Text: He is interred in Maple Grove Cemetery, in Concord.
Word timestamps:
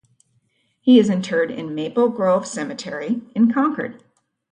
He 0.79 0.97
is 0.97 1.11
interred 1.11 1.51
in 1.51 1.75
Maple 1.75 2.09
Grove 2.09 2.47
Cemetery, 2.47 3.21
in 3.35 3.53
Concord. 3.53 4.03